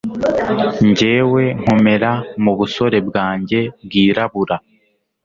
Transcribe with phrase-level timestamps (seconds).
[0.87, 2.11] njyewe nkomera
[2.43, 4.55] mubusore bwanjye bwirabura